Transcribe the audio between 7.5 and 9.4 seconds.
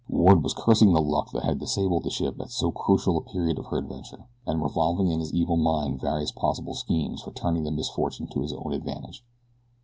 the misfortune to his own advantage.